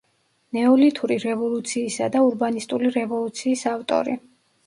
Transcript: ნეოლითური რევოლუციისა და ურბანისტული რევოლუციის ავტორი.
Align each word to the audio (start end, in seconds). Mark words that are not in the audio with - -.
ნეოლითური 0.55 1.17
რევოლუციისა 1.23 2.09
და 2.15 2.23
ურბანისტული 2.29 2.93
რევოლუციის 2.97 3.67
ავტორი. 3.75 4.17